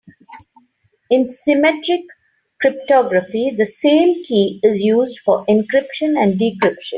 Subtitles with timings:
[1.11, 2.01] In symmetric
[2.59, 6.89] cryptography the same key is used for encryption and decryption.